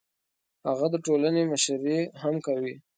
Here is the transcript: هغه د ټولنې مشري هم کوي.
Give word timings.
هغه 0.67 0.87
د 0.93 0.95
ټولنې 1.05 1.41
مشري 1.51 1.99
هم 2.21 2.35
کوي. 2.45 2.75